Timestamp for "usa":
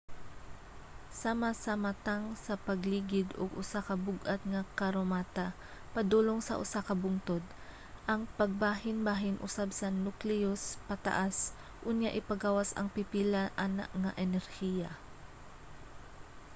3.61-3.79, 6.63-6.79